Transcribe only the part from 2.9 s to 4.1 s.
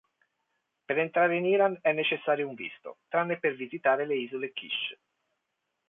tranne per visitare